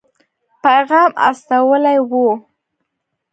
پیغام 0.63 1.11
استولی 1.29 1.97
وو. 2.09 2.27